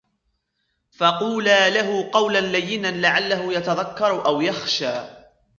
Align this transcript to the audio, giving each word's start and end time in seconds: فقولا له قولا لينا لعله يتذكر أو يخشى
فقولا 0.91 1.69
له 1.69 2.09
قولا 2.13 2.39
لينا 2.41 2.87
لعله 2.97 3.53
يتذكر 3.53 4.25
أو 4.25 4.41
يخشى 4.41 5.05